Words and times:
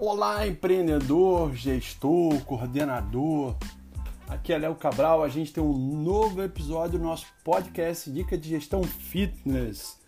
Olá, 0.00 0.46
empreendedor, 0.46 1.56
gestor, 1.56 2.40
coordenador. 2.44 3.56
Aqui 4.28 4.52
é 4.52 4.58
Léo 4.58 4.76
Cabral. 4.76 5.24
A 5.24 5.28
gente 5.28 5.52
tem 5.52 5.60
um 5.60 5.76
novo 5.76 6.40
episódio 6.40 7.00
do 7.00 7.04
nosso 7.04 7.26
podcast 7.42 8.08
Dica 8.08 8.38
de 8.38 8.48
Gestão 8.48 8.84
Fitness. 8.84 9.98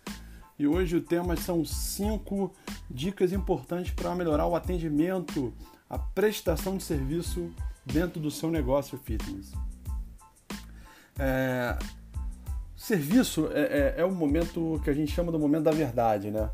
E 0.57 0.65
hoje 0.65 0.95
o 0.95 1.01
tema 1.01 1.35
são 1.35 1.65
cinco 1.65 2.55
dicas 2.89 3.33
importantes 3.33 3.91
para 3.91 4.15
melhorar 4.15 4.47
o 4.47 4.55
atendimento, 4.55 5.53
a 5.89 5.99
prestação 5.99 6.77
de 6.77 6.83
serviço 6.83 7.51
dentro 7.85 8.17
do 8.17 8.31
seu 8.31 8.49
negócio 8.49 8.97
fitness. 8.97 9.51
É, 11.19 11.77
serviço 12.77 13.49
é, 13.51 13.61
é, 13.61 13.95
é 13.97 14.05
o 14.05 14.11
momento 14.11 14.79
que 14.85 14.89
a 14.89 14.93
gente 14.93 15.11
chama 15.11 15.33
do 15.33 15.37
momento 15.37 15.63
da 15.63 15.71
verdade, 15.71 16.31
né? 16.31 16.49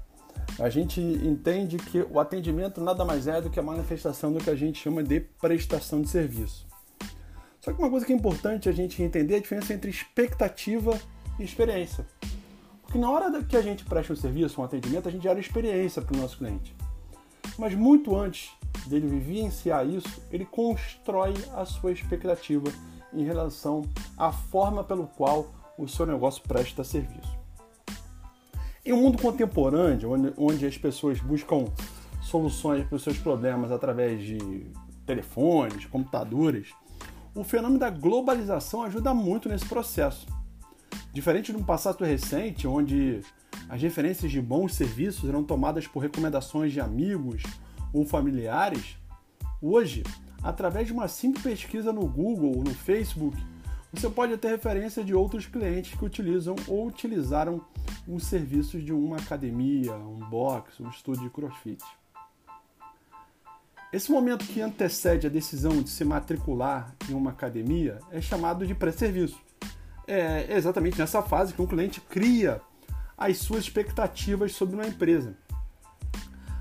A 0.59 0.69
gente 0.69 0.99
entende 0.99 1.77
que 1.77 2.01
o 2.09 2.19
atendimento 2.19 2.81
nada 2.81 3.05
mais 3.05 3.27
é 3.27 3.39
do 3.39 3.49
que 3.49 3.59
a 3.59 3.63
manifestação 3.63 4.33
do 4.33 4.43
que 4.43 4.49
a 4.49 4.55
gente 4.55 4.79
chama 4.79 5.03
de 5.03 5.19
prestação 5.19 6.01
de 6.01 6.09
serviço. 6.09 6.65
Só 7.61 7.71
que 7.71 7.79
uma 7.79 7.89
coisa 7.89 8.05
que 8.05 8.11
é 8.11 8.15
importante 8.15 8.67
a 8.67 8.71
gente 8.71 9.03
entender 9.03 9.35
é 9.35 9.37
a 9.37 9.41
diferença 9.41 9.73
entre 9.73 9.91
expectativa 9.91 10.99
e 11.39 11.43
experiência. 11.43 12.07
Porque 12.81 12.97
na 12.97 13.11
hora 13.11 13.43
que 13.43 13.55
a 13.55 13.61
gente 13.61 13.85
presta 13.85 14.13
um 14.13 14.15
serviço, 14.15 14.59
um 14.59 14.63
atendimento, 14.63 15.07
a 15.07 15.11
gente 15.11 15.23
gera 15.23 15.39
experiência 15.39 16.01
para 16.01 16.15
o 16.15 16.19
nosso 16.19 16.37
cliente. 16.37 16.75
Mas 17.57 17.75
muito 17.75 18.15
antes 18.15 18.51
dele 18.87 19.07
vivenciar 19.07 19.87
isso, 19.87 20.23
ele 20.31 20.45
constrói 20.45 21.33
a 21.53 21.65
sua 21.65 21.91
expectativa 21.91 22.71
em 23.13 23.23
relação 23.23 23.83
à 24.17 24.31
forma 24.31 24.83
pelo 24.83 25.05
qual 25.07 25.53
o 25.77 25.87
seu 25.87 26.05
negócio 26.05 26.41
presta 26.43 26.83
serviço. 26.83 27.36
Em 28.87 28.93
um 28.93 29.01
mundo 29.01 29.21
contemporâneo, 29.21 30.13
onde, 30.13 30.33
onde 30.37 30.65
as 30.65 30.77
pessoas 30.77 31.19
buscam 31.19 31.65
soluções 32.21 32.87
para 32.87 32.95
os 32.95 33.03
seus 33.03 33.17
problemas 33.17 33.69
através 33.69 34.23
de 34.23 34.65
telefones, 35.05 35.85
computadores, 35.87 36.69
o 37.35 37.43
fenômeno 37.43 37.77
da 37.77 37.89
globalização 37.89 38.83
ajuda 38.83 39.13
muito 39.13 39.49
nesse 39.49 39.65
processo. 39.65 40.25
Diferente 41.11 41.51
de 41.51 41.57
um 41.57 41.63
passado 41.65 42.05
recente, 42.05 42.65
onde 42.65 43.19
as 43.67 43.81
referências 43.81 44.31
de 44.31 44.41
bons 44.41 44.73
serviços 44.73 45.27
eram 45.27 45.43
tomadas 45.43 45.85
por 45.85 45.99
recomendações 45.99 46.71
de 46.71 46.79
amigos 46.79 47.43
ou 47.91 48.05
familiares, 48.05 48.97
hoje, 49.61 50.01
através 50.41 50.87
de 50.87 50.93
uma 50.93 51.09
simples 51.09 51.43
pesquisa 51.43 51.91
no 51.91 52.07
Google 52.07 52.55
ou 52.55 52.63
no 52.63 52.73
Facebook, 52.73 53.37
você 53.91 54.09
pode 54.09 54.35
ter 54.37 54.49
referência 54.49 55.03
de 55.03 55.13
outros 55.13 55.45
clientes 55.45 55.97
que 55.97 56.05
utilizam 56.05 56.55
ou 56.67 56.87
utilizaram 56.87 57.61
os 58.07 58.25
serviços 58.25 58.83
de 58.83 58.93
uma 58.93 59.17
academia, 59.17 59.95
um 59.95 60.19
box, 60.29 60.81
um 60.81 60.89
estúdio 60.89 61.23
de 61.23 61.29
crossfit. 61.29 61.83
Esse 63.91 64.11
momento 64.11 64.45
que 64.45 64.61
antecede 64.61 65.27
a 65.27 65.29
decisão 65.29 65.81
de 65.81 65.89
se 65.89 66.03
matricular 66.03 66.93
em 67.09 67.13
uma 67.13 67.31
academia 67.31 67.99
é 68.11 68.19
chamado 68.19 68.67
de 68.67 68.75
pré-serviço. 68.75 69.39
É 70.05 70.55
exatamente 70.55 70.99
nessa 70.99 71.21
fase 71.21 71.53
que 71.53 71.61
um 71.61 71.67
cliente 71.67 72.01
cria 72.01 72.61
as 73.17 73.37
suas 73.37 73.63
expectativas 73.63 74.53
sobre 74.53 74.75
uma 74.75 74.85
empresa. 74.85 75.35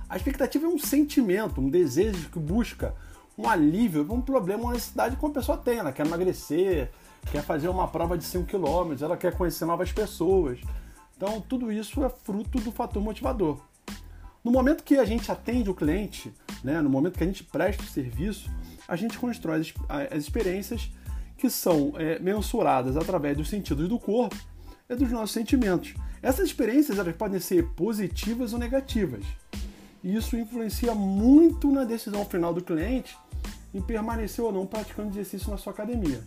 A 0.09 0.17
expectativa 0.17 0.67
é 0.67 0.69
um 0.69 0.79
sentimento, 0.79 1.61
um 1.61 1.69
desejo 1.69 2.31
que 2.31 2.39
busca 2.39 2.95
um 3.39 3.49
alívio 3.49 4.05
para 4.05 4.15
um 4.15 4.21
problema, 4.21 4.65
uma 4.65 4.73
necessidade 4.73 5.17
que 5.17 5.25
uma 5.25 5.33
pessoa 5.33 5.59
tem. 5.59 5.79
Ela 5.79 5.93
quer 5.93 6.07
emagrecer, 6.07 6.91
quer 7.31 7.43
fazer 7.43 7.69
uma 7.69 7.89
prova 7.89 8.17
de 8.17 8.25
5 8.25 8.47
km, 8.47 9.03
ela 9.03 9.17
quer 9.17 9.37
conhecer 9.37 9.65
novas 9.65 9.93
pessoas. 9.93 10.59
Então, 11.17 11.41
tudo 11.41 11.71
isso 11.73 12.05
é 12.05 12.09
fruto 12.09 12.59
do 12.61 12.73
fator 12.73 13.03
motivador. 13.03 13.61
No 14.45 14.53
momento 14.53 14.85
que 14.85 14.97
a 14.97 15.05
gente 15.05 15.31
atende 15.31 15.69
o 15.69 15.75
cliente, 15.75 16.33
né, 16.63 16.81
no 16.81 16.89
momento 16.89 17.19
que 17.19 17.25
a 17.25 17.27
gente 17.27 17.43
presta 17.43 17.83
o 17.83 17.87
serviço, 17.87 18.51
a 18.87 18.95
gente 18.95 19.19
constrói 19.19 19.61
as, 19.61 19.75
as 20.13 20.23
experiências 20.23 20.91
que 21.37 21.51
são 21.51 21.93
é, 21.97 22.19
mensuradas 22.19 22.97
através 22.97 23.37
dos 23.37 23.49
sentidos 23.49 23.89
do 23.89 23.99
corpo 23.99 24.37
e 24.89 24.95
dos 24.95 25.11
nossos 25.11 25.33
sentimentos. 25.33 25.95
Essas 26.23 26.47
experiências 26.47 26.99
elas 26.99 27.17
podem 27.17 27.41
ser 27.41 27.67
positivas 27.71 28.53
ou 28.53 28.59
negativas. 28.59 29.25
E 30.03 30.15
isso 30.15 30.37
influencia 30.37 30.95
muito 30.95 31.71
na 31.71 31.85
decisão 31.85 32.25
final 32.25 32.55
do 32.55 32.63
cliente 32.63 33.17
em 33.73 33.81
permanecer 33.81 34.45
ou 34.45 34.53
não 34.53 34.67
praticando 34.67 35.11
exercício 35.11 35.51
na 35.51 35.57
sua 35.57 35.73
academia. 35.73 36.23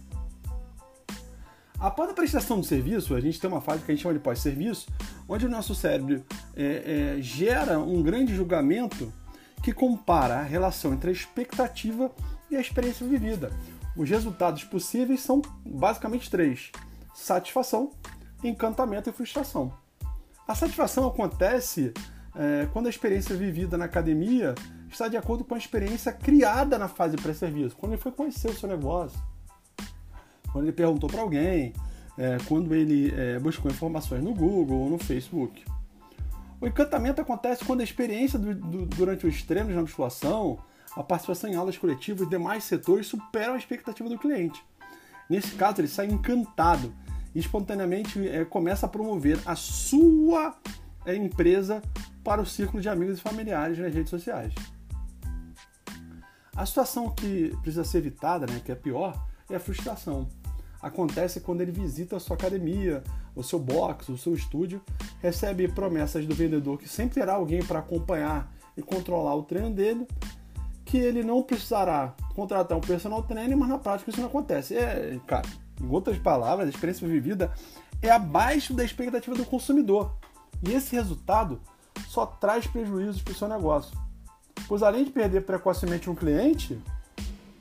Após 1.80 2.10
a 2.10 2.14
prestação 2.14 2.60
do 2.60 2.66
serviço, 2.66 3.16
a 3.16 3.22
gente 3.22 3.40
tem 3.40 3.50
uma 3.50 3.62
fase 3.62 3.84
que 3.84 3.92
a 3.92 3.96
gente 3.96 4.04
chama 4.04 4.14
de 4.14 4.20
pós-serviço, 4.20 4.88
onde 5.28 5.46
o 5.46 5.50
nosso 5.50 5.74
cérebro 5.74 6.26
é, 6.56 7.16
é, 7.18 7.22
gera 7.22 7.80
um 7.80 8.04
grande 8.04 8.36
julgamento 8.36 9.14
que 9.64 9.72
compara 9.72 10.40
a 10.40 10.44
relação 10.44 10.94
entre 10.94 11.10
a 11.10 11.14
expectativa 11.14 12.12
e 12.52 12.58
a 12.58 12.62
experiência 12.62 13.08
vivida. 13.08 13.52
Os 13.96 14.10
resultados 14.10 14.64
possíveis 14.66 15.22
são 15.22 15.42
basicamente 15.66 16.30
três: 16.30 16.72
satisfação, 17.14 17.92
encantamento 18.44 19.10
e 19.10 19.14
frustração. 19.14 19.74
A 20.46 20.56
satisfação 20.56 21.08
acontece 21.08 21.94
é, 22.36 22.68
quando 22.74 22.88
a 22.88 22.90
experiência 22.90 23.36
vivida 23.36 23.78
na 23.78 23.86
academia 23.86 24.54
está 24.94 25.08
de 25.08 25.18
acordo 25.18 25.44
com 25.44 25.56
a 25.56 25.58
experiência 25.58 26.12
criada 26.12 26.78
na 26.78 26.88
fase 26.88 27.16
pré-serviço, 27.18 27.76
quando 27.76 27.94
ele 27.94 28.02
foi 28.02 28.12
conhecer 28.12 28.50
o 28.50 28.54
seu 28.54 28.68
negócio 28.68 29.20
quando 30.52 30.66
ele 30.66 30.74
perguntou 30.74 31.10
para 31.10 31.22
alguém, 31.22 31.74
é, 32.18 32.38
quando 32.48 32.74
ele 32.76 33.14
é, 33.16 33.40
buscou 33.40 33.72
informações 33.72 34.24
no 34.24 34.34
Google 34.34 34.80
ou 34.80 34.90
no 34.90 34.98
Facebook. 34.98 35.64
O 36.60 36.68
encantamento 36.68 37.22
acontece 37.22 37.64
quando 37.64 37.82
a 37.82 37.84
experiência 37.84 38.38
do, 38.38 38.54
do, 38.54 38.86
durante 38.86 39.26
os 39.26 39.42
treinos 39.44 39.74
na 39.74 39.82
musculação, 39.82 40.60
a 40.96 41.04
participação 41.04 41.50
em 41.50 41.56
aulas 41.56 41.78
coletivas 41.78 42.28
e 42.28 42.30
demais 42.30 42.64
setores 42.64 43.08
superam 43.08 43.54
a 43.54 43.58
expectativa 43.58 44.10
do 44.10 44.18
cliente. 44.18 44.62
Nesse 45.30 45.56
caso, 45.56 45.80
ele 45.80 45.88
sai 45.88 46.08
encantado 46.08 46.94
e 47.34 47.40
espontaneamente 47.40 48.28
é, 48.28 48.44
começa 48.44 48.86
a 48.86 48.90
promover 48.90 49.40
a 49.46 49.56
sua 49.56 50.58
é, 51.06 51.16
empresa 51.16 51.82
para 52.24 52.42
o 52.42 52.46
círculo 52.46 52.82
de 52.82 52.90
amigos 52.90 53.20
e 53.20 53.22
familiares 53.22 53.78
nas 53.78 53.94
redes 53.94 54.10
sociais. 54.10 54.54
A 56.59 56.66
situação 56.66 57.09
que 57.09 57.56
precisa 57.62 57.86
ser 57.86 58.00
evitada, 58.00 58.46
né, 58.46 58.62
que 58.64 58.70
é 58.70 58.75
pior, 58.75 59.18
é 59.50 59.56
a 59.56 59.59
frustração 59.62 60.28
acontece 60.81 61.40
quando 61.40 61.62
ele 61.62 61.72
visita 61.72 62.18
a 62.18 62.20
sua 62.20 62.36
academia, 62.36 63.02
o 63.34 63.42
seu 63.42 63.58
box, 63.58 64.09
o 64.09 64.18
seu 64.18 64.34
estúdio, 64.34 64.81
recebe 65.22 65.69
promessas 65.69 66.25
do 66.25 66.36
vendedor 66.36 66.78
que 66.78 66.88
sempre 66.88 67.16
terá 67.16 67.36
alguém 67.36 67.64
para 67.64 67.80
acompanhar 67.80 68.52
e 68.75 68.81
controlar 68.81 69.36
o 69.36 69.44
treino 69.44 69.72
dele, 69.72 70.06
que 70.84 70.98
ele 70.98 71.24
não 71.24 71.42
precisará 71.44 72.14
contratar 72.36 72.78
um 72.78 72.81
personal 72.81 73.24
trainer, 73.24 73.58
mas 73.58 73.69
na 73.69 73.78
prática 73.78 74.09
isso 74.09 74.19
não 74.19 74.28
acontece. 74.28 74.75
É, 74.75 75.18
cara, 75.25 75.48
em 75.81 75.88
outras 75.90 76.18
palavras, 76.18 76.68
a 76.68 76.69
experiência 76.69 77.08
vivida 77.08 77.53
é 78.02 78.09
abaixo 78.09 78.74
da 78.74 78.84
expectativa 78.84 79.34
do 79.34 79.46
consumidor. 79.46 80.14
E 80.62 80.74
esse 80.74 80.94
resultado 80.94 81.62
só 82.09 82.25
traz 82.25 82.68
prejuízos 82.68 83.22
para 83.22 83.31
o 83.31 83.36
seu 83.36 83.48
negócio. 83.48 83.98
Pois 84.69 84.84
além 84.84 85.03
de 85.03 85.09
perder 85.09 85.41
precocemente 85.41 86.12
um 86.12 86.16
cliente, 86.16 86.80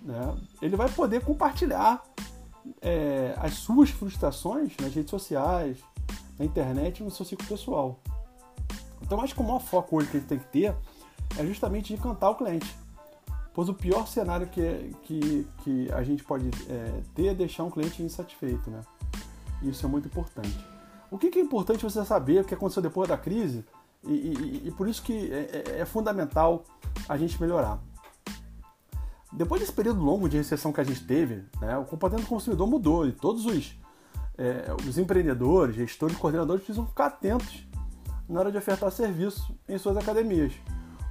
né, 0.03 0.37
ele 0.61 0.77
vai 0.77 0.91
poder 0.91 1.25
compartilhar 1.25 2.05
é, 2.83 3.35
as 3.39 3.55
suas 3.55 3.89
frustrações 3.89 4.77
nas 4.79 4.95
redes 4.95 5.09
sociais, 5.09 5.79
na 6.39 6.45
internet 6.45 7.03
no 7.03 7.11
seu 7.11 7.25
ciclo 7.25 7.47
pessoal. 7.47 7.99
Então, 9.01 9.23
acho 9.23 9.35
que 9.35 9.41
o 9.41 9.43
maior 9.43 9.59
foco 9.61 9.97
hoje 9.97 10.09
que 10.09 10.19
gente 10.19 10.29
tem 10.29 10.39
que 10.39 10.49
ter 10.49 10.77
é 11.39 11.47
justamente 11.47 11.95
de 11.95 11.95
encantar 11.95 12.31
o 12.31 12.35
cliente. 12.35 12.77
Pois 13.55 13.71
o 13.71 13.75
pior 13.75 14.07
cenário 14.07 14.47
que, 14.47 14.95
que, 15.05 15.47
que 15.65 15.93
a 15.93 16.03
gente 16.03 16.23
pode 16.23 16.51
é, 16.69 17.01
ter 17.15 17.29
é 17.29 17.35
deixar 17.35 17.65
um 17.65 17.71
cliente 17.71 18.03
insatisfeito. 18.03 18.71
Né? 18.71 18.83
Isso 19.63 19.87
é 19.87 19.89
muito 19.89 20.09
importante. 20.09 20.63
O 21.11 21.17
que 21.17 21.39
é 21.39 21.41
importante 21.41 21.83
você 21.83 22.05
saber 22.05 22.43
o 22.43 22.45
que 22.45 22.53
aconteceu 22.53 22.83
depois 22.83 23.09
da 23.09 23.17
crise 23.17 23.65
e, 24.05 24.13
e, 24.13 24.63
e 24.69 24.71
por 24.71 24.89
isso 24.89 25.03
que 25.03 25.33
é, 25.33 25.65
é, 25.77 25.81
é 25.81 25.85
fundamental 25.85 26.65
a 27.09 27.17
gente 27.17 27.41
melhorar. 27.41 27.81
Depois 29.33 29.61
desse 29.61 29.73
período 29.73 30.01
longo 30.01 30.29
de 30.29 30.37
recessão 30.37 30.73
que 30.73 30.81
a 30.81 30.85
gente 30.85 31.05
teve, 31.05 31.45
né, 31.61 31.77
o 31.77 31.85
comportamento 31.85 32.25
do 32.25 32.29
consumidor 32.29 32.67
mudou 32.67 33.07
e 33.07 33.13
todos 33.13 33.45
os, 33.45 33.79
é, 34.39 34.75
os 34.89 34.97
empreendedores, 34.97 35.77
gestores 35.77 36.17
coordenadores 36.17 36.65
precisam 36.65 36.87
ficar 36.87 37.07
atentos 37.07 37.67
na 38.29 38.41
hora 38.41 38.51
de 38.51 38.57
ofertar 38.57 38.91
serviço 38.91 39.55
em 39.69 39.77
suas 39.77 39.97
academias. 39.97 40.53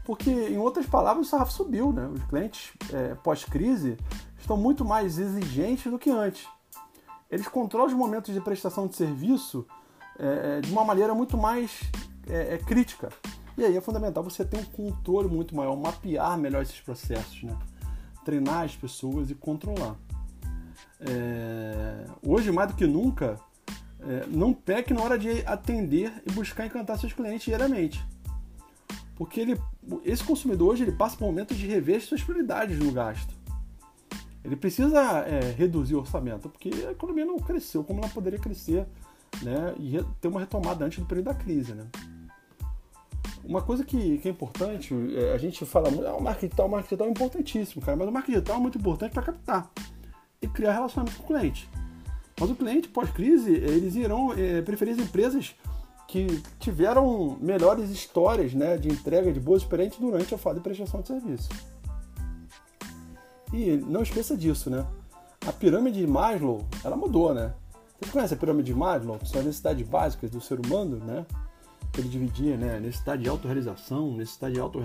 Porque, 0.03 0.31
em 0.31 0.57
outras 0.57 0.85
palavras, 0.85 1.27
o 1.27 1.29
sarrafo 1.29 1.51
subiu. 1.51 1.91
Né? 1.91 2.07
Os 2.07 2.23
clientes 2.23 2.71
é, 2.93 3.13
pós-crise 3.15 3.97
estão 4.39 4.55
muito 4.55 4.85
mais 4.85 5.19
exigentes 5.19 5.91
do 5.91 5.99
que 5.99 6.09
antes. 6.09 6.47
Eles 7.29 7.47
controlam 7.47 7.87
os 7.87 7.93
momentos 7.93 8.33
de 8.33 8.39
prestação 8.39 8.87
de 8.87 8.95
serviço 8.95 9.67
é 10.19 10.61
de 10.61 10.71
uma 10.71 10.83
maneira 10.83 11.13
muito 11.13 11.37
mais 11.37 11.79
é, 12.29 12.55
é, 12.55 12.57
crítica. 12.57 13.09
E 13.57 13.65
aí 13.65 13.75
é 13.75 13.81
fundamental 13.81 14.23
você 14.23 14.45
ter 14.45 14.57
um 14.57 14.65
controle 14.65 15.27
muito 15.27 15.55
maior, 15.55 15.75
mapear 15.75 16.37
melhor 16.37 16.61
esses 16.61 16.79
processos. 16.79 17.43
Né? 17.43 17.57
treinar 18.27 18.65
as 18.65 18.75
pessoas 18.75 19.31
e 19.31 19.35
controlar. 19.35 19.95
É, 20.99 22.05
hoje, 22.21 22.51
mais 22.51 22.69
do 22.69 22.75
que 22.75 22.85
nunca, 22.85 23.39
é, 24.01 24.25
não 24.27 24.53
peque 24.53 24.93
na 24.93 25.01
hora 25.01 25.17
de 25.17 25.45
atender 25.45 26.11
e 26.25 26.31
buscar 26.33 26.65
encantar 26.65 26.99
seus 26.99 27.13
clientes 27.13 27.45
diariamente. 27.45 28.05
Porque 29.15 29.39
ele, 29.39 29.57
esse 30.03 30.25
consumidor 30.25 30.73
hoje 30.73 30.83
ele 30.83 30.91
passa 30.91 31.15
por 31.15 31.25
momentos 31.25 31.55
de 31.55 31.65
rever 31.65 32.01
suas 32.01 32.21
prioridades 32.21 32.77
no 32.77 32.91
gasto. 32.91 33.33
Ele 34.43 34.57
precisa 34.57 34.99
é, 35.19 35.51
reduzir 35.51 35.95
o 35.95 35.99
orçamento, 35.99 36.49
porque 36.49 36.69
a 36.85 36.91
economia 36.91 37.25
não 37.25 37.39
cresceu 37.39 37.81
como 37.81 38.01
ela 38.01 38.09
poderia 38.09 38.39
crescer 38.39 38.85
né, 39.41 39.73
e 39.79 39.97
ter 40.19 40.27
uma 40.27 40.41
retomada 40.41 40.83
antes 40.83 40.99
do 40.99 41.05
período 41.05 41.25
da 41.25 41.33
crise. 41.33 41.73
Né? 41.73 41.87
Uma 43.47 43.61
coisa 43.61 43.85
que, 43.85 44.17
que 44.17 44.27
é 44.27 44.31
importante, 44.31 44.93
é, 45.15 45.31
a 45.33 45.37
gente 45.37 45.65
fala 45.65 45.89
muito, 45.89 46.05
ah, 46.05 46.17
o 46.17 46.21
marketing 46.21 46.47
digital, 46.47 46.67
o 46.67 46.69
marketing 46.69 46.89
digital 46.89 47.07
é 47.07 47.11
importantíssimo, 47.11 47.81
cara, 47.81 47.97
mas 47.97 48.07
o 48.09 48.11
marketing 48.11 48.33
digital 48.33 48.57
é 48.57 48.59
muito 48.59 48.77
importante 48.77 49.13
para 49.13 49.23
captar 49.23 49.71
e 50.41 50.47
criar 50.47 50.73
relacionamento 50.73 51.17
com 51.17 51.23
o 51.23 51.27
cliente. 51.27 51.69
Mas 52.39 52.49
o 52.49 52.55
cliente, 52.55 52.89
pós-crise, 52.89 53.53
eles 53.53 53.95
irão 53.95 54.33
é, 54.33 54.61
preferir 54.61 54.95
as 54.95 54.99
empresas 54.99 55.55
que 56.07 56.41
tiveram 56.59 57.37
melhores 57.39 57.89
histórias 57.89 58.53
né, 58.53 58.77
de 58.77 58.89
entrega 58.89 59.31
de 59.31 59.39
boas 59.39 59.61
experiências 59.61 59.99
durante 59.99 60.35
a 60.35 60.37
fase 60.37 60.57
de 60.57 60.63
prestação 60.63 61.01
de 61.01 61.07
serviço. 61.07 61.49
E 63.53 63.77
não 63.77 64.01
esqueça 64.01 64.35
disso, 64.35 64.69
né? 64.69 64.85
A 65.47 65.53
pirâmide 65.53 66.01
de 66.01 66.07
Maslow, 66.07 66.65
ela 66.83 66.97
mudou, 66.97 67.33
né? 67.33 67.53
Você 67.99 68.11
conhece 68.11 68.33
a 68.33 68.37
pirâmide 68.37 68.73
de 68.73 68.77
Maslow? 68.77 69.17
São 69.25 69.39
as 69.39 69.45
necessidades 69.45 69.87
básicas 69.87 70.29
do 70.29 70.41
ser 70.41 70.59
humano, 70.59 70.97
né? 70.97 71.25
Ele 71.97 72.09
dividia, 72.09 72.57
né? 72.57 72.79
Necessidade 72.79 73.23
de 73.23 73.29
autorrealização, 73.29 74.15
necessidade 74.15 74.53
de 74.55 74.59
auto 74.59 74.79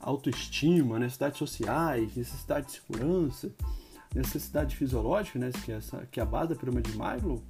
autoestima, 0.00 0.98
necessidades 0.98 1.38
sociais, 1.38 2.14
necessidade 2.14 2.66
de 2.66 2.72
segurança, 2.72 3.50
necessidade 4.14 4.76
fisiológica, 4.76 5.38
né? 5.38 5.50
Que 5.64 5.72
é, 5.72 5.76
essa, 5.76 6.06
que 6.10 6.20
é 6.20 6.22
a 6.22 6.26
base 6.26 6.50
da 6.50 6.56
pirâmide 6.56 6.92
de 6.92 6.98
Maslow 6.98 7.42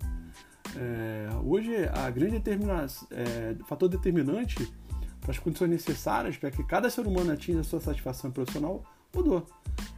é, 0.76 1.28
hoje, 1.44 1.70
a 1.92 2.10
grande 2.10 2.32
determinação, 2.32 3.06
é, 3.10 3.54
fator 3.66 3.88
determinante 3.88 4.72
para 5.20 5.30
as 5.30 5.38
condições 5.38 5.70
necessárias 5.70 6.36
para 6.36 6.50
que 6.50 6.62
cada 6.64 6.90
ser 6.90 7.06
humano 7.06 7.32
atinja 7.32 7.60
a 7.60 7.64
sua 7.64 7.80
satisfação 7.80 8.30
profissional 8.30 8.82
mudou. 9.14 9.46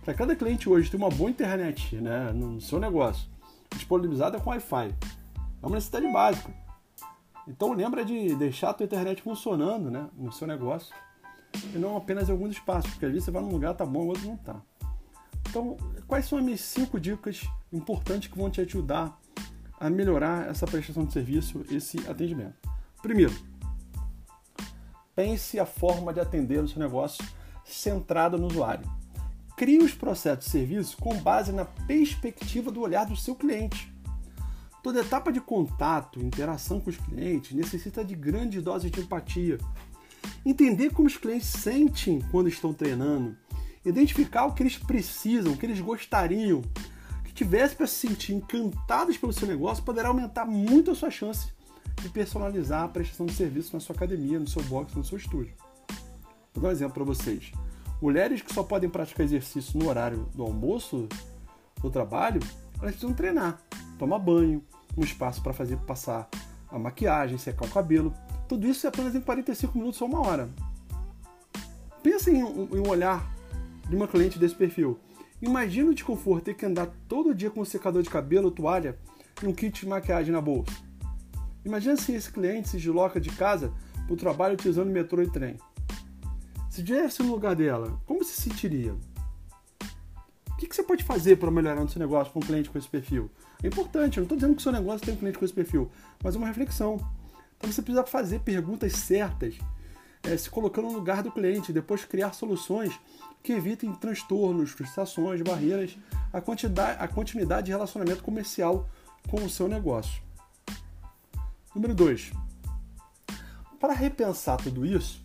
Para 0.04 0.14
cada 0.14 0.36
cliente 0.36 0.68
hoje 0.68 0.90
ter 0.90 0.96
uma 0.96 1.08
boa 1.08 1.30
internet 1.30 1.96
né, 1.96 2.32
no 2.32 2.60
seu 2.60 2.78
negócio, 2.78 3.28
disponibilizada 3.74 4.38
com 4.38 4.50
Wi-Fi, 4.50 4.94
é 5.62 5.66
uma 5.66 5.76
necessidade 5.76 6.12
básica. 6.12 6.65
Então 7.46 7.72
lembra 7.72 8.04
de 8.04 8.34
deixar 8.34 8.70
a 8.70 8.74
tua 8.74 8.84
internet 8.84 9.22
funcionando 9.22 9.90
né, 9.90 10.08
no 10.16 10.32
seu 10.32 10.46
negócio 10.46 10.94
e 11.74 11.78
não 11.78 11.96
apenas 11.96 12.28
em 12.28 12.32
alguns 12.32 12.52
espaços, 12.52 12.90
porque 12.90 13.06
às 13.06 13.12
vezes 13.12 13.24
você 13.24 13.30
vai 13.30 13.42
num 13.42 13.50
lugar, 13.50 13.74
tá 13.74 13.86
bom, 13.86 14.06
outro 14.06 14.26
não 14.26 14.36
tá. 14.36 14.60
Então, 15.48 15.76
quais 16.06 16.26
são 16.26 16.38
as 16.38 16.44
minhas 16.44 16.60
cinco 16.60 16.98
dicas 16.98 17.48
importantes 17.72 18.28
que 18.28 18.36
vão 18.36 18.50
te 18.50 18.60
ajudar 18.60 19.18
a 19.78 19.90
melhorar 19.90 20.48
essa 20.48 20.66
prestação 20.66 21.04
de 21.04 21.12
serviço, 21.12 21.64
esse 21.70 21.98
atendimento. 22.08 22.54
Primeiro, 23.02 23.34
pense 25.14 25.60
a 25.60 25.66
forma 25.66 26.12
de 26.12 26.20
atender 26.20 26.62
o 26.62 26.68
seu 26.68 26.78
negócio 26.78 27.24
centrado 27.64 28.38
no 28.38 28.46
usuário. 28.46 28.90
Crie 29.56 29.78
os 29.78 29.94
processos 29.94 30.44
de 30.44 30.50
serviço 30.50 30.96
com 30.98 31.18
base 31.18 31.52
na 31.52 31.64
perspectiva 31.64 32.70
do 32.70 32.80
olhar 32.80 33.06
do 33.06 33.16
seu 33.16 33.34
cliente. 33.34 33.92
Toda 34.86 35.00
etapa 35.00 35.32
de 35.32 35.40
contato, 35.40 36.20
interação 36.20 36.78
com 36.78 36.88
os 36.88 36.96
clientes 36.96 37.50
necessita 37.50 38.04
de 38.04 38.14
grandes 38.14 38.62
doses 38.62 38.88
de 38.88 39.00
empatia. 39.00 39.58
Entender 40.44 40.90
como 40.90 41.08
os 41.08 41.16
clientes 41.16 41.48
sentem 41.48 42.20
quando 42.30 42.48
estão 42.48 42.72
treinando, 42.72 43.36
identificar 43.84 44.46
o 44.46 44.54
que 44.54 44.62
eles 44.62 44.78
precisam, 44.78 45.52
o 45.54 45.56
que 45.56 45.66
eles 45.66 45.80
gostariam, 45.80 46.62
tivesse 47.34 47.74
para 47.74 47.88
se 47.88 48.06
sentir 48.06 48.32
encantados 48.34 49.18
pelo 49.18 49.32
seu 49.32 49.48
negócio, 49.48 49.82
poderá 49.82 50.06
aumentar 50.06 50.44
muito 50.44 50.92
a 50.92 50.94
sua 50.94 51.10
chance 51.10 51.52
de 52.00 52.08
personalizar 52.08 52.84
a 52.84 52.88
prestação 52.88 53.26
de 53.26 53.32
serviço 53.32 53.74
na 53.74 53.80
sua 53.80 53.96
academia, 53.96 54.38
no 54.38 54.46
seu 54.46 54.62
box, 54.62 54.94
no 54.94 55.04
seu 55.04 55.18
estúdio. 55.18 55.52
Vou 56.54 56.62
dar 56.62 56.68
um 56.68 56.70
exemplo 56.70 56.94
para 56.94 57.02
vocês. 57.02 57.50
Mulheres 58.00 58.40
que 58.40 58.54
só 58.54 58.62
podem 58.62 58.88
praticar 58.88 59.26
exercício 59.26 59.76
no 59.80 59.88
horário 59.88 60.28
do 60.32 60.44
almoço, 60.44 61.08
do 61.82 61.90
trabalho, 61.90 62.40
elas 62.80 62.92
precisam 62.92 63.12
treinar, 63.12 63.60
tomar 63.98 64.20
banho, 64.20 64.62
um 64.96 65.02
espaço 65.02 65.42
para 65.42 65.52
fazer 65.52 65.76
passar 65.78 66.28
a 66.70 66.78
maquiagem, 66.78 67.38
secar 67.38 67.66
o 67.66 67.70
cabelo. 67.70 68.14
Tudo 68.48 68.66
isso 68.66 68.86
é 68.86 68.88
apenas 68.88 69.14
em 69.14 69.20
45 69.20 69.76
minutos 69.76 70.00
ou 70.00 70.08
uma 70.08 70.26
hora. 70.26 70.48
Pensa 72.02 72.30
em 72.30 72.42
um 72.42 72.88
olhar 72.88 73.28
de 73.88 73.96
uma 73.96 74.06
cliente 74.06 74.38
desse 74.38 74.54
perfil. 74.54 74.98
Imagina 75.40 75.90
o 75.90 75.94
desconforto 75.94 76.44
ter 76.44 76.54
que 76.54 76.64
andar 76.64 76.88
todo 77.08 77.34
dia 77.34 77.50
com 77.50 77.60
um 77.60 77.64
secador 77.64 78.02
de 78.02 78.08
cabelo, 78.08 78.50
toalha 78.50 78.98
e 79.42 79.46
um 79.46 79.52
kit 79.52 79.80
de 79.80 79.88
maquiagem 79.88 80.32
na 80.32 80.40
bolsa. 80.40 80.72
Imagina 81.64 81.96
se 81.96 82.12
esse 82.12 82.30
cliente 82.30 82.68
se 82.68 82.76
desloca 82.76 83.20
de 83.20 83.30
casa 83.30 83.72
para 84.06 84.14
o 84.14 84.16
trabalho 84.16 84.54
utilizando 84.54 84.90
metrô 84.90 85.22
e 85.22 85.30
trem. 85.30 85.56
Se 86.70 86.80
estivesse 86.80 87.22
no 87.22 87.32
lugar 87.32 87.54
dela, 87.56 88.00
como 88.06 88.24
se 88.24 88.40
sentiria? 88.40 88.94
O 90.56 90.58
que, 90.58 90.74
você 90.74 90.82
pode 90.82 91.04
fazer 91.04 91.36
para 91.36 91.50
melhorar 91.50 91.82
o 91.82 91.88
seu 91.88 91.98
negócio 91.98 92.32
com 92.32 92.38
um 92.38 92.42
cliente 92.42 92.70
com 92.70 92.78
esse 92.78 92.88
perfil? 92.88 93.30
É 93.62 93.66
importante, 93.66 94.16
eu 94.16 94.22
não 94.22 94.24
estou 94.24 94.38
dizendo 94.38 94.54
que 94.54 94.60
o 94.60 94.62
seu 94.62 94.72
negócio 94.72 95.04
tem 95.04 95.12
um 95.12 95.18
cliente 95.18 95.38
com 95.38 95.44
esse 95.44 95.52
perfil, 95.52 95.90
mas 96.24 96.34
é 96.34 96.38
uma 96.38 96.46
reflexão. 96.46 96.96
Então 97.58 97.70
você 97.70 97.82
precisa 97.82 98.06
fazer 98.06 98.40
perguntas 98.40 98.94
certas, 98.94 99.58
é, 100.22 100.34
se 100.34 100.48
colocando 100.48 100.88
no 100.88 100.94
lugar 100.94 101.22
do 101.22 101.30
cliente, 101.30 101.74
depois 101.74 102.06
criar 102.06 102.32
soluções 102.32 102.98
que 103.42 103.52
evitem 103.52 103.92
transtornos, 103.92 104.70
frustrações, 104.70 105.42
barreiras 105.42 105.98
à, 106.32 106.40
quantidade, 106.40 107.02
à 107.02 107.06
continuidade 107.06 107.66
de 107.66 107.72
relacionamento 107.72 108.22
comercial 108.22 108.88
com 109.28 109.44
o 109.44 109.50
seu 109.50 109.68
negócio. 109.68 110.22
Número 111.74 111.94
2. 111.94 112.32
Para 113.78 113.92
repensar 113.92 114.56
tudo 114.56 114.86
isso, 114.86 115.22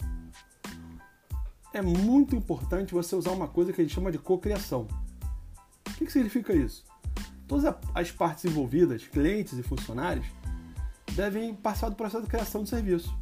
é 1.73 1.81
muito 1.81 2.35
importante 2.35 2.93
você 2.93 3.15
usar 3.15 3.31
uma 3.31 3.47
coisa 3.47 3.71
que 3.71 3.79
a 3.79 3.83
gente 3.83 3.95
chama 3.95 4.11
de 4.11 4.17
cocriação. 4.17 4.89
Que, 6.01 6.05
que 6.05 6.11
significa 6.11 6.51
isso? 6.51 6.83
Todas 7.47 7.75
as 7.93 8.11
partes 8.11 8.45
envolvidas, 8.45 9.03
clientes 9.03 9.53
e 9.53 9.61
funcionários, 9.61 10.25
devem 11.13 11.53
passar 11.53 11.89
do 11.89 11.95
processo 11.95 12.23
de 12.23 12.29
criação 12.29 12.63
do 12.63 12.69
serviço. 12.69 13.15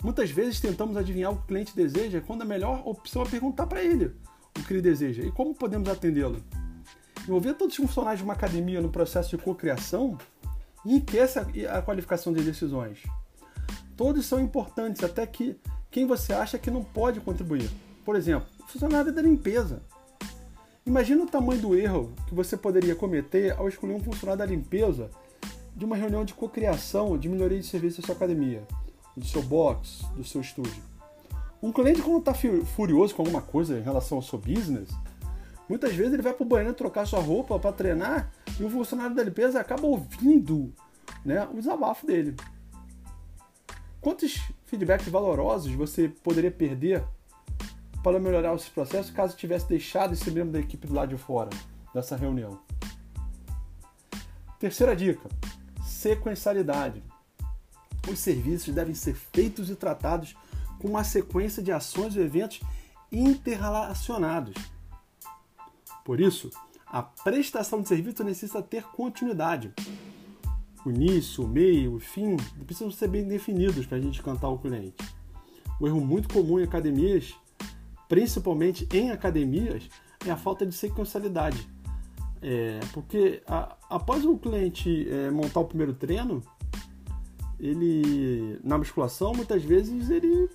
Muitas 0.00 0.30
vezes 0.30 0.60
tentamos 0.60 0.96
adivinhar 0.96 1.32
o 1.32 1.36
que 1.36 1.42
o 1.42 1.46
cliente 1.46 1.74
deseja 1.74 2.20
quando 2.20 2.42
a 2.42 2.44
melhor 2.44 2.86
opção 2.86 3.22
é 3.22 3.28
perguntar 3.28 3.66
para 3.66 3.82
ele 3.82 4.14
o 4.56 4.62
que 4.62 4.72
ele 4.74 4.80
deseja 4.80 5.24
e 5.24 5.32
como 5.32 5.54
podemos 5.54 5.88
atendê-lo. 5.88 6.40
Envolver 7.24 7.54
todos 7.54 7.76
os 7.76 7.84
funcionários 7.84 8.20
de 8.20 8.24
uma 8.24 8.34
academia 8.34 8.80
no 8.80 8.90
processo 8.90 9.36
de 9.36 9.42
cocriação 9.42 10.16
enriquece 10.84 11.40
a 11.68 11.82
qualificação 11.82 12.32
de 12.32 12.44
decisões. 12.44 13.02
Todos 13.96 14.24
são 14.24 14.38
importantes, 14.38 15.02
até 15.02 15.26
que 15.26 15.58
quem 15.90 16.06
você 16.06 16.32
acha 16.32 16.58
que 16.58 16.70
não 16.70 16.84
pode 16.84 17.18
contribuir. 17.20 17.68
Por 18.04 18.14
exemplo, 18.14 18.48
o 18.60 18.68
funcionário 18.68 19.12
da 19.12 19.20
limpeza. 19.20 19.82
Imagina 20.86 21.24
o 21.24 21.26
tamanho 21.26 21.60
do 21.60 21.76
erro 21.76 22.12
que 22.28 22.34
você 22.34 22.56
poderia 22.56 22.94
cometer 22.94 23.52
ao 23.58 23.68
escolher 23.68 23.92
um 23.94 24.00
funcionário 24.00 24.38
da 24.38 24.46
limpeza 24.46 25.10
de 25.74 25.84
uma 25.84 25.96
reunião 25.96 26.24
de 26.24 26.32
cocriação 26.32 27.18
de 27.18 27.28
melhoria 27.28 27.58
de 27.58 27.66
serviço 27.66 28.00
da 28.00 28.06
sua 28.06 28.14
academia 28.14 28.62
do 29.16 29.24
seu 29.24 29.42
box, 29.42 30.04
do 30.14 30.22
seu 30.22 30.40
estúdio. 30.40 30.80
Um 31.60 31.72
cliente, 31.72 32.02
quando 32.02 32.20
está 32.20 32.32
furioso 32.34 33.16
com 33.16 33.22
alguma 33.22 33.42
coisa 33.42 33.76
em 33.76 33.82
relação 33.82 34.18
ao 34.18 34.22
seu 34.22 34.38
business, 34.38 34.90
muitas 35.68 35.92
vezes 35.92 36.12
ele 36.12 36.22
vai 36.22 36.32
para 36.32 36.44
o 36.44 36.48
banheiro 36.48 36.72
trocar 36.72 37.04
sua 37.04 37.18
roupa 37.18 37.58
para 37.58 37.72
treinar 37.72 38.30
e 38.60 38.62
o 38.62 38.70
funcionário 38.70 39.16
da 39.16 39.24
limpeza 39.24 39.58
acaba 39.58 39.86
ouvindo 39.86 40.72
né, 41.24 41.48
o 41.52 41.54
desabafo 41.54 42.06
dele. 42.06 42.36
Quantos 44.00 44.40
feedbacks 44.66 45.08
valorosos 45.08 45.72
você 45.72 46.08
poderia 46.08 46.52
perder 46.52 47.02
para 48.06 48.20
melhorar 48.20 48.54
esse 48.54 48.70
processo 48.70 49.12
caso 49.12 49.36
tivesse 49.36 49.68
deixado 49.68 50.12
esse 50.12 50.30
membro 50.30 50.52
da 50.52 50.60
equipe 50.60 50.86
do 50.86 50.94
lado 50.94 51.08
de 51.08 51.20
fora 51.20 51.50
dessa 51.92 52.14
reunião? 52.14 52.60
Terceira 54.60 54.94
dica: 54.94 55.28
sequencialidade 55.84 57.02
os 58.08 58.20
serviços 58.20 58.72
devem 58.72 58.94
ser 58.94 59.14
feitos 59.14 59.70
e 59.70 59.74
tratados 59.74 60.36
com 60.78 60.86
uma 60.86 61.02
sequência 61.02 61.60
de 61.60 61.72
ações 61.72 62.14
e 62.14 62.20
eventos 62.20 62.60
interrelacionados. 63.10 64.54
Por 66.04 66.20
isso, 66.20 66.48
a 66.86 67.02
prestação 67.02 67.82
de 67.82 67.88
serviço 67.88 68.22
necessita 68.22 68.62
ter 68.62 68.84
continuidade. 68.84 69.74
O 70.84 70.90
início, 70.90 71.42
o 71.42 71.48
meio, 71.48 71.96
o 71.96 71.98
fim 71.98 72.36
precisam 72.64 72.92
ser 72.92 73.08
bem 73.08 73.26
definidos 73.26 73.84
para 73.84 73.98
a 73.98 74.00
gente 74.00 74.22
cantar 74.22 74.48
o 74.48 74.58
cliente. 74.60 75.04
O 75.80 75.88
erro 75.88 76.00
muito 76.00 76.32
comum 76.32 76.60
em 76.60 76.62
academias, 76.62 77.34
principalmente 78.08 78.88
em 78.92 79.10
academias, 79.10 79.88
é 80.26 80.30
a 80.30 80.36
falta 80.36 80.66
de 80.66 80.74
sequencialidade. 80.74 81.68
É, 82.42 82.80
porque 82.92 83.42
a, 83.46 83.76
após 83.88 84.24
o 84.24 84.36
cliente 84.36 85.08
é, 85.10 85.30
montar 85.30 85.60
o 85.60 85.64
primeiro 85.64 85.94
treino, 85.94 86.42
ele 87.58 88.60
na 88.62 88.76
musculação 88.76 89.32
muitas 89.32 89.62
vezes 89.62 90.10
ele 90.10 90.48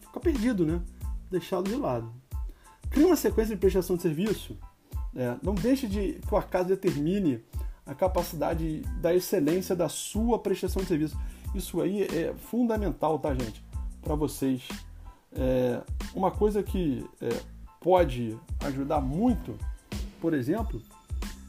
fica 0.00 0.20
perdido, 0.20 0.66
né? 0.66 0.80
Deixado 1.30 1.68
de 1.68 1.76
lado. 1.76 2.12
Cria 2.90 3.06
uma 3.06 3.16
sequência 3.16 3.54
de 3.54 3.60
prestação 3.60 3.96
de 3.96 4.02
serviço. 4.02 4.56
É, 5.14 5.36
não 5.42 5.54
deixe 5.54 5.86
de 5.86 6.14
que 6.14 6.34
o 6.34 6.36
acaso 6.36 6.68
determine 6.68 7.42
a 7.86 7.94
capacidade 7.94 8.82
da 9.00 9.14
excelência 9.14 9.74
da 9.74 9.88
sua 9.88 10.38
prestação 10.38 10.82
de 10.82 10.88
serviço. 10.88 11.18
Isso 11.54 11.80
aí 11.80 12.02
é 12.02 12.34
fundamental, 12.36 13.18
tá, 13.18 13.34
gente? 13.34 13.66
para 14.06 14.14
vocês. 14.14 14.62
É, 15.32 15.82
uma 16.14 16.30
coisa 16.30 16.62
que 16.62 17.04
é, 17.20 17.28
pode 17.80 18.38
ajudar 18.60 19.00
muito, 19.00 19.56
por 20.20 20.34
exemplo, 20.34 20.80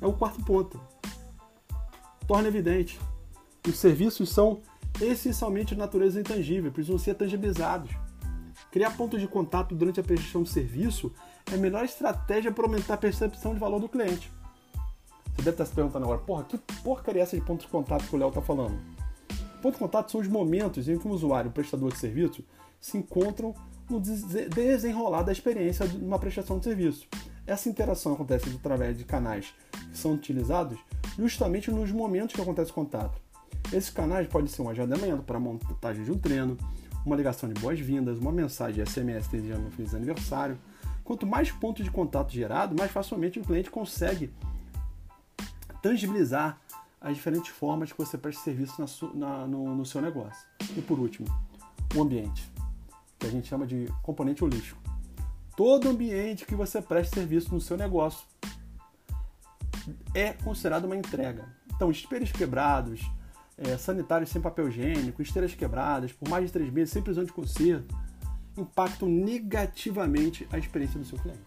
é 0.02 0.08
o 0.08 0.14
quarto 0.14 0.44
ponto. 0.44 0.80
Torna 2.28 2.48
evidente. 2.48 3.00
Os 3.68 3.78
serviços 3.78 4.30
são 4.30 4.62
essencialmente 5.02 5.74
de 5.74 5.80
natureza 5.80 6.20
intangível, 6.20 6.72
precisam 6.72 6.98
ser 6.98 7.16
tangibilizados. 7.16 7.92
Criar 8.72 8.96
pontos 8.98 9.22
de 9.22 9.28
contato 9.28 9.74
durante 9.74 10.00
a 10.00 10.04
prestação 10.04 10.44
de 10.44 10.50
serviço 10.50 11.12
é 11.52 11.56
a 11.56 11.58
melhor 11.58 11.86
estratégia 11.86 12.52
para 12.52 12.66
aumentar 12.66 12.96
a 12.96 12.98
percepção 12.98 13.54
de 13.54 13.60
valor 13.60 13.80
do 13.80 13.88
cliente. 13.88 14.32
Você 15.36 15.44
deve 15.44 15.52
estar 15.52 15.66
se 15.66 15.74
perguntando 15.74 16.06
agora, 16.06 16.20
porra, 16.20 16.44
que 16.44 16.58
porcaria 16.84 17.22
é 17.22 17.24
essa 17.24 17.38
de 17.38 17.44
pontos 17.44 17.66
de 17.66 17.72
contato 17.72 18.08
que 18.08 18.16
o 18.16 18.20
Léo 18.20 18.30
está 18.30 18.42
falando? 18.42 18.78
Pontos 19.62 19.74
de 19.74 19.80
contato 19.80 20.12
são 20.12 20.20
os 20.22 20.28
momentos 20.28 20.90
em 20.90 20.98
que 20.98 21.08
o 21.08 21.12
usuário 21.12 21.50
o 21.50 21.54
prestador 21.54 21.92
de 21.92 22.00
serviço 22.00 22.44
se 22.80 22.98
encontram 22.98 23.54
no 23.90 24.02
desenrolar 24.02 25.24
da 25.24 25.32
experiência 25.32 25.88
de 25.88 25.98
uma 25.98 26.20
prestação 26.20 26.60
de 26.60 26.66
serviço. 26.66 27.08
Essa 27.46 27.70
interação 27.70 28.14
acontece 28.14 28.50
através 28.54 28.98
de 28.98 29.06
canais 29.06 29.54
que 29.92 29.98
são 29.98 30.14
utilizados 30.14 30.78
justamente 31.18 31.72
nos 31.72 31.92
momentos 31.92 32.36
que 32.36 32.42
acontece 32.42 32.72
o 32.72 32.74
contato. 32.74 33.20
Esses 33.72 33.90
canais 33.90 34.28
podem 34.28 34.48
ser 34.48 34.62
um 34.62 34.70
agendamento 34.70 35.24
para 35.24 35.38
a 35.38 35.40
montagem 35.40 36.04
de 36.04 36.12
um 36.12 36.18
treino, 36.18 36.58
uma 37.06 37.16
ligação 37.16 37.48
de 37.48 37.60
boas-vindas, 37.60 38.20
uma 38.20 38.32
mensagem 38.32 38.86
SMS 38.86 39.28
desejando 39.28 39.68
um 39.68 39.72
feliz 39.72 39.96
aniversário. 39.96 40.58
Quanto 41.04 41.26
mais 41.26 41.52
pontos 41.52 41.86
de 41.86 41.92
contato 41.92 42.32
gerado, 42.32 42.76
mais 42.78 42.92
facilmente 42.92 43.40
o 43.40 43.44
cliente 43.44 43.72
consegue 43.72 44.30
tangibilizar 45.82 46.60
as 47.00 47.16
diferentes 47.16 47.52
formas 47.52 47.92
que 47.92 47.98
você 47.98 48.18
presta 48.18 48.44
serviço 48.44 48.82
na, 49.14 49.28
na, 49.28 49.48
no, 49.48 49.76
no 49.76 49.86
seu 49.86 50.02
negócio. 50.02 50.46
E 50.76 50.82
por 50.82 51.00
último, 51.00 51.28
o 51.96 52.02
ambiente, 52.02 52.52
que 53.18 53.28
a 53.28 53.30
gente 53.30 53.48
chama 53.48 53.66
de 53.66 53.88
componente 54.02 54.44
holístico. 54.44 54.80
Todo 55.56 55.90
ambiente 55.90 56.46
que 56.46 56.56
você 56.56 56.82
preste 56.82 57.16
serviço 57.16 57.54
no 57.54 57.60
seu 57.60 57.78
negócio 57.78 58.26
é 60.14 60.34
considerado 60.34 60.86
uma 60.86 60.96
entrega. 60.96 61.46
Então, 61.76 61.90
espelhos 61.90 62.32
quebrados, 62.32 63.10
é, 63.58 63.78
sanitários 63.78 64.30
sem 64.30 64.42
papel 64.42 64.70
higiênico, 64.70 65.22
esteiras 65.22 65.56
quebradas, 65.56 66.12
por 66.14 66.30
mais 66.30 66.46
de 66.46 66.52
três 66.52 66.72
meses, 66.72 66.94
sem 66.94 67.02
prisão 67.02 67.24
de 67.24 67.32
conserto, 67.32 67.96
impactam 68.56 69.08
negativamente 69.10 70.48
a 70.52 70.58
experiência 70.58 71.00
do 71.00 71.06
seu 71.06 71.18
cliente. 71.18 71.42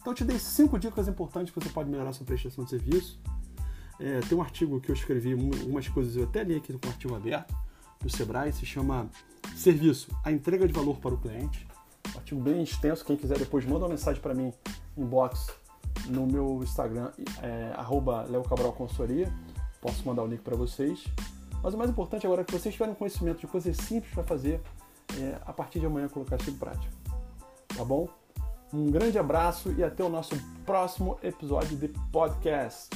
Então, 0.00 0.12
eu 0.12 0.14
te 0.14 0.24
dei 0.24 0.38
cinco 0.38 0.78
dicas 0.78 1.08
importantes 1.08 1.52
que 1.52 1.60
você 1.60 1.68
pode 1.68 1.90
melhorar 1.90 2.12
sua 2.12 2.24
prestação 2.24 2.64
de 2.64 2.70
serviço. 2.70 3.20
É, 3.98 4.20
tem 4.20 4.36
um 4.36 4.40
artigo 4.40 4.80
que 4.80 4.90
eu 4.90 4.94
escrevi, 4.94 5.34
umas 5.34 5.88
coisas 5.88 6.16
eu 6.16 6.24
até 6.24 6.42
li 6.42 6.56
aqui 6.56 6.72
com 6.72 6.86
o 6.86 6.90
artigo 6.90 7.14
aberto, 7.14 7.54
do 8.00 8.08
Sebrae, 8.08 8.52
se 8.52 8.64
chama 8.64 9.10
Serviço, 9.56 10.08
a 10.24 10.32
entrega 10.32 10.66
de 10.66 10.72
valor 10.72 10.98
para 10.98 11.14
o 11.14 11.18
cliente. 11.18 11.66
Artigo 12.16 12.40
bem 12.40 12.62
extenso, 12.62 13.04
quem 13.04 13.16
quiser 13.16 13.38
depois 13.38 13.64
manda 13.64 13.80
uma 13.80 13.90
mensagem 13.90 14.20
para 14.20 14.34
mim, 14.34 14.52
inbox, 14.96 15.48
no 16.08 16.26
meu 16.26 16.60
Instagram, 16.62 17.10
é, 17.42 17.72
arroba 17.76 18.26
posso 19.80 20.06
mandar 20.06 20.22
o 20.22 20.26
link 20.26 20.40
para 20.40 20.56
vocês. 20.56 21.04
Mas 21.62 21.74
o 21.74 21.78
mais 21.78 21.90
importante 21.90 22.26
agora 22.26 22.42
é 22.42 22.44
que 22.44 22.52
vocês 22.52 22.74
tiverem 22.74 22.94
conhecimento 22.94 23.40
de 23.40 23.46
coisas 23.46 23.76
simples 23.76 24.12
para 24.12 24.24
fazer 24.24 24.60
é, 25.18 25.38
a 25.44 25.52
partir 25.52 25.80
de 25.80 25.86
amanhã 25.86 26.08
colocar 26.08 26.36
isso 26.36 26.50
em 26.50 26.56
prática. 26.56 26.92
Tá 27.76 27.84
bom? 27.84 28.08
Um 28.72 28.90
grande 28.90 29.18
abraço 29.18 29.72
e 29.76 29.82
até 29.82 30.02
o 30.04 30.08
nosso 30.08 30.34
próximo 30.64 31.18
episódio 31.22 31.76
de 31.76 31.88
podcast. 32.12 32.88